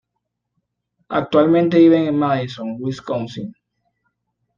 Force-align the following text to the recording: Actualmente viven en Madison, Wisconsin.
Actualmente 1.09 1.77
viven 1.77 2.07
en 2.07 2.17
Madison, 2.17 2.75
Wisconsin. 2.79 3.53